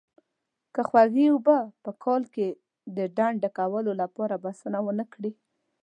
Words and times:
که 0.73 0.81
خوږې 0.89 1.25
اوبه 1.33 1.57
په 1.83 1.91
کال 2.03 2.23
کې 2.33 2.47
د 2.97 2.97
ډنډ 3.15 3.35
ډکولو 3.43 3.91
لپاره 4.01 4.35
بسنه 4.45 4.79
ونه 4.85 5.05
کړي. 5.13 5.31